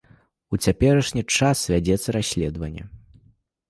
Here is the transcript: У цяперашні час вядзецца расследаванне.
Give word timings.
У 0.55 0.57
цяперашні 0.65 1.23
час 1.43 1.63
вядзецца 1.75 2.19
расследаванне. 2.19 2.83